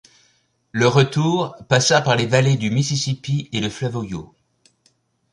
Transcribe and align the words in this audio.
Le 0.71 0.87
retour 0.87 1.55
passa 1.69 2.01
par 2.01 2.15
les 2.15 2.25
vallées 2.25 2.55
du 2.57 2.71
Mississippi 2.71 3.49
et 3.53 3.61
le 3.61 3.69
fleuve 3.69 3.97
Ohio. 3.97 4.33